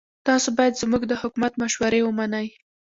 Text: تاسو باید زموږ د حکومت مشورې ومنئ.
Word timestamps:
تاسو 0.27 0.47
باید 0.57 0.79
زموږ 0.81 1.01
د 1.07 1.13
حکومت 1.21 1.53
مشورې 1.61 1.99
ومنئ. 2.03 2.47